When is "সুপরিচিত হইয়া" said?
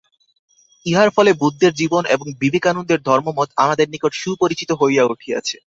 4.21-5.03